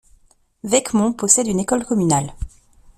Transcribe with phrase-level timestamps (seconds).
[0.63, 2.33] Vecmont possède une école communale.